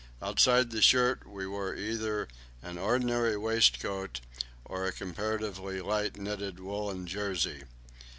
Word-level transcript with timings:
Outside 0.19 0.71
the 0.71 0.81
shirt 0.81 1.27
we 1.29 1.45
wore 1.45 1.75
either 1.75 2.27
an 2.63 2.79
ordinary 2.79 3.37
waistcoat 3.37 4.19
or 4.65 4.87
a 4.87 4.91
comparatively 4.91 5.79
light 5.79 6.17
knitted 6.17 6.59
woollen 6.59 7.05
jersey. 7.05 7.65